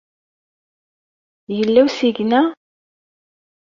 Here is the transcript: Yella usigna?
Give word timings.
Yella 1.57 1.81
usigna? 1.87 2.41